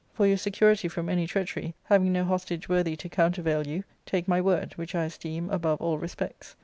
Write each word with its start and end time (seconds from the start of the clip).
For 0.15 0.25
your 0.25 0.37
security 0.37 0.87
from 0.87 1.09
any 1.09 1.27
treachery, 1.27 1.75
having 1.83 2.11
no 2.11 2.23
hostage 2.23 2.67
worthy 2.67 2.95
to 2.95 3.07
countervail 3.07 3.67
you, 3.67 3.83
take 4.03 4.27
my 4.27 4.41
word, 4.41 4.73
which 4.75 4.95
I 4.95 5.03
esteem 5.03 5.47
above 5.51 5.79
all 5.79 5.99
respects. 5.99 6.55